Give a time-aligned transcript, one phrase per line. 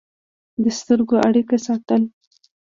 [0.63, 2.01] د سترګو اړیکه ساتل